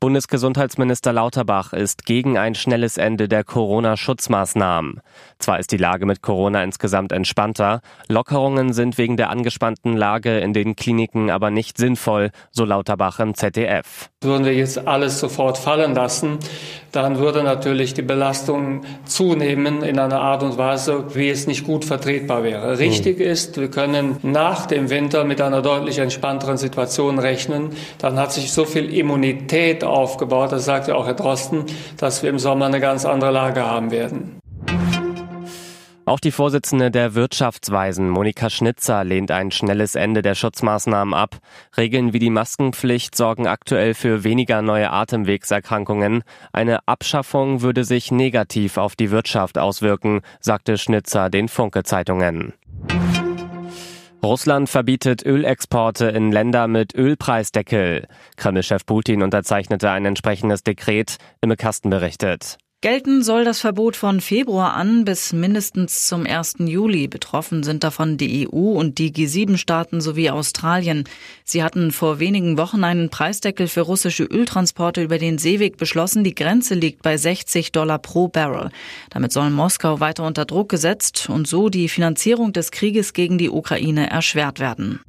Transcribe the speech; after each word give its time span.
Bundesgesundheitsminister 0.00 1.12
Lauterbach 1.12 1.72
ist 1.72 2.06
gegen 2.06 2.38
ein 2.38 2.54
schnelles 2.54 2.98
Ende 2.98 3.26
der 3.26 3.42
Corona-Schutzmaßnahmen. 3.42 5.00
Zwar 5.40 5.58
ist 5.58 5.72
die 5.72 5.76
Lage 5.76 6.06
mit 6.06 6.22
Corona 6.22 6.62
insgesamt 6.62 7.10
entspannter, 7.10 7.80
Lockerungen 8.06 8.72
sind 8.72 8.96
wegen 8.96 9.16
der 9.16 9.30
angespannten 9.30 9.96
Lage 9.96 10.38
in 10.38 10.52
den 10.52 10.76
Kliniken 10.76 11.30
aber 11.30 11.50
nicht 11.50 11.78
sinnvoll, 11.78 12.30
so 12.52 12.64
Lauterbach 12.64 13.18
im 13.18 13.34
ZDF. 13.34 14.08
Würden 14.20 14.46
wir 14.46 14.54
jetzt 14.54 14.86
alles 14.86 15.18
sofort 15.18 15.58
fallen 15.58 15.96
lassen, 15.96 16.38
dann 16.92 17.18
würde 17.18 17.42
natürlich 17.42 17.92
die 17.92 18.02
Belastung 18.02 18.82
zunehmen 19.04 19.82
in 19.82 19.98
einer 19.98 20.20
Art 20.20 20.44
und 20.44 20.58
Weise, 20.58 21.14
wie 21.14 21.28
es 21.28 21.46
nicht 21.46 21.64
gut 21.64 21.84
vertretbar 21.84 22.44
wäre. 22.44 22.78
Richtig 22.78 23.18
ist, 23.20 23.60
wir 23.60 23.68
können 23.68 24.16
nach 24.22 24.66
dem 24.66 24.90
Winter 24.90 25.24
mit 25.24 25.40
einer 25.40 25.60
deutlich 25.60 25.98
entspannteren 25.98 26.56
Situation 26.56 27.18
rechnen. 27.18 27.70
Dann 27.98 28.18
hat 28.18 28.32
sich 28.32 28.52
so 28.52 28.64
viel 28.64 28.92
Immunität 28.92 29.84
aufgebaut, 29.90 30.52
das 30.52 30.64
sagt 30.64 30.88
ja 30.88 30.94
auch 30.94 31.06
Herr 31.06 31.14
Drosten, 31.14 31.64
dass 31.96 32.22
wir 32.22 32.30
im 32.30 32.38
Sommer 32.38 32.66
eine 32.66 32.80
ganz 32.80 33.04
andere 33.04 33.30
Lage 33.30 33.64
haben 33.64 33.90
werden. 33.90 34.38
Auch 36.08 36.20
die 36.20 36.30
Vorsitzende 36.30 36.90
der 36.90 37.14
Wirtschaftsweisen, 37.14 38.08
Monika 38.08 38.48
Schnitzer, 38.48 39.04
lehnt 39.04 39.30
ein 39.30 39.50
schnelles 39.50 39.94
Ende 39.94 40.22
der 40.22 40.34
Schutzmaßnahmen 40.34 41.12
ab. 41.12 41.36
Regeln 41.76 42.14
wie 42.14 42.18
die 42.18 42.30
Maskenpflicht 42.30 43.14
sorgen 43.14 43.46
aktuell 43.46 43.92
für 43.92 44.24
weniger 44.24 44.62
neue 44.62 44.90
Atemwegserkrankungen. 44.90 46.22
Eine 46.50 46.78
Abschaffung 46.88 47.60
würde 47.60 47.84
sich 47.84 48.10
negativ 48.10 48.78
auf 48.78 48.96
die 48.96 49.10
Wirtschaft 49.10 49.58
auswirken, 49.58 50.22
sagte 50.40 50.78
Schnitzer 50.78 51.28
den 51.28 51.46
Funke-Zeitungen. 51.46 52.54
Russland 54.22 54.68
verbietet 54.68 55.24
Ölexporte 55.24 56.06
in 56.06 56.32
Länder 56.32 56.66
mit 56.66 56.92
Ölpreisdeckel. 56.94 58.08
Kreml-Chef 58.36 58.84
Putin 58.84 59.22
unterzeichnete 59.22 59.90
ein 59.90 60.04
entsprechendes 60.04 60.64
Dekret, 60.64 61.18
im 61.40 61.56
Kasten 61.56 61.90
berichtet. 61.90 62.58
Gelten 62.80 63.24
soll 63.24 63.44
das 63.44 63.58
Verbot 63.58 63.96
von 63.96 64.20
Februar 64.20 64.74
an 64.74 65.04
bis 65.04 65.32
mindestens 65.32 66.06
zum 66.06 66.24
1. 66.24 66.58
Juli. 66.60 67.08
Betroffen 67.08 67.64
sind 67.64 67.82
davon 67.82 68.18
die 68.18 68.46
EU 68.46 68.78
und 68.78 68.98
die 68.98 69.10
G7-Staaten 69.12 70.00
sowie 70.00 70.30
Australien. 70.30 71.02
Sie 71.42 71.64
hatten 71.64 71.90
vor 71.90 72.20
wenigen 72.20 72.56
Wochen 72.56 72.84
einen 72.84 73.10
Preisdeckel 73.10 73.66
für 73.66 73.80
russische 73.80 74.22
Öltransporte 74.22 75.02
über 75.02 75.18
den 75.18 75.38
Seeweg 75.38 75.76
beschlossen. 75.76 76.22
Die 76.22 76.36
Grenze 76.36 76.74
liegt 76.74 77.02
bei 77.02 77.16
60 77.16 77.72
Dollar 77.72 77.98
pro 77.98 78.28
Barrel. 78.28 78.70
Damit 79.10 79.32
soll 79.32 79.50
Moskau 79.50 79.98
weiter 79.98 80.24
unter 80.24 80.44
Druck 80.44 80.68
gesetzt 80.68 81.28
und 81.28 81.48
so 81.48 81.70
die 81.70 81.88
Finanzierung 81.88 82.52
des 82.52 82.70
Krieges 82.70 83.12
gegen 83.12 83.38
die 83.38 83.50
Ukraine 83.50 84.08
erschwert 84.08 84.60
werden. 84.60 85.00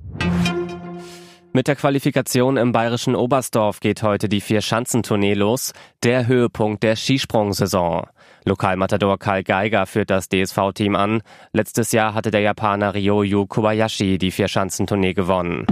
Mit 1.51 1.67
der 1.67 1.75
Qualifikation 1.75 2.57
im 2.57 2.71
bayerischen 2.71 3.15
Oberstdorf 3.15 3.79
geht 3.79 4.03
heute 4.03 4.29
die 4.29 4.39
Vier-Schanzentournee 4.39 5.33
los, 5.33 5.73
der 6.03 6.27
Höhepunkt 6.27 6.83
der 6.83 6.95
Skisprungsaison. 6.95 8.05
Lokalmatador 8.45 9.17
Karl 9.17 9.43
Geiger 9.43 9.87
führt 9.87 10.11
das 10.11 10.29
DSV-Team 10.29 10.95
an. 10.95 11.23
Letztes 11.51 11.91
Jahr 11.91 12.13
hatte 12.13 12.29
der 12.29 12.41
Japaner 12.41 12.93
Ryoyu 12.93 13.47
Kobayashi 13.47 14.19
die 14.19 14.29
Vier-Schanzentournee 14.29 15.13
gewonnen. 15.13 15.65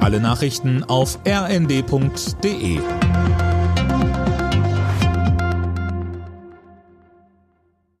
Alle 0.00 0.18
Nachrichten 0.18 0.82
auf 0.82 1.20
rnd.de 1.24 2.80